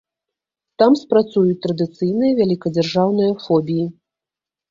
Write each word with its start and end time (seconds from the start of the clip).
Там 0.83 0.95
спрацуюць 1.01 1.59
традыцыйныя 1.65 2.37
вялікадзяржаўныя 2.41 3.31
фобіі. 3.45 3.85